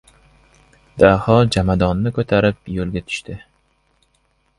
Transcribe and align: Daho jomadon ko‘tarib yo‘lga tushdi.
Daho 1.01 1.35
jomadon 1.55 2.01
ko‘tarib 2.15 2.73
yo‘lga 2.79 3.03
tushdi. 3.11 3.37